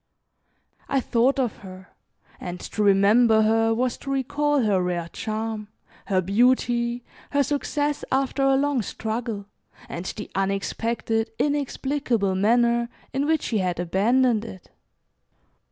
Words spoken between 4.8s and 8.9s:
rare charm, her beauty, her success, after a long